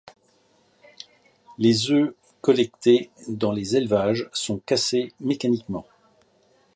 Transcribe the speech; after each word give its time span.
Les 1.59 1.91
œufs 1.91 2.15
collectés 2.41 3.11
dans 3.27 3.51
les 3.51 3.75
élevages 3.77 4.31
sont 4.33 4.57
cassés 4.57 5.13
mécaniquement. 5.19 5.85